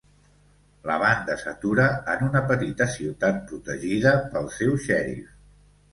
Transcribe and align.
La 0.89 0.93
banda 1.01 1.35
s'atura 1.41 1.85
en 2.15 2.25
una 2.29 2.43
petita 2.53 2.87
ciutat 2.97 3.39
protegida 3.53 4.15
pel 4.33 4.53
seu 4.61 4.77
xèrif. 4.87 5.29